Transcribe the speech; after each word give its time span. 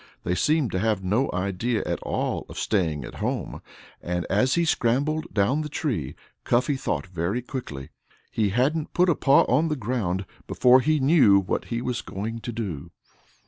They 0.23 0.33
seemed 0.33 0.71
to 0.71 0.79
have 0.79 1.03
no 1.03 1.29
idea 1.31 1.83
at 1.85 2.01
all 2.01 2.47
of 2.49 2.57
staying 2.57 3.05
at 3.05 3.13
home, 3.21 3.61
and 4.01 4.25
as 4.31 4.55
he 4.55 4.65
scrambled 4.65 5.31
down 5.31 5.61
the 5.61 5.69
tree 5.69 6.15
Cuffy 6.43 6.75
thought 6.75 7.05
very 7.05 7.43
quickly. 7.43 7.89
He 8.31 8.49
hadn't 8.49 8.95
put 8.95 9.09
a 9.09 9.15
paw 9.15 9.43
on 9.43 9.67
the 9.67 9.75
ground 9.75 10.25
before 10.47 10.79
he 10.79 10.99
knew 10.99 11.37
what 11.37 11.65
he 11.65 11.83
was 11.83 12.01
going 12.01 12.39
to 12.39 12.51
do. 12.51 12.89